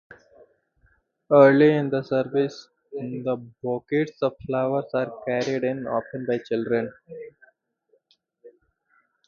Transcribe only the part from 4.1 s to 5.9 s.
of flowers are carried in,